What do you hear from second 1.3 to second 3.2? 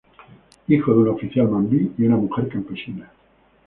mambí y una mujer campesina.